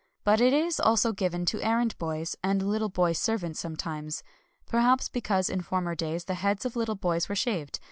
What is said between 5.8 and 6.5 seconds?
days the